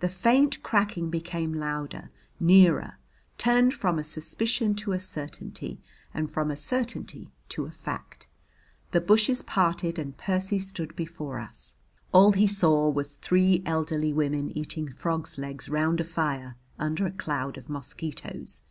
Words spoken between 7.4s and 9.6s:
to a fact. The bushes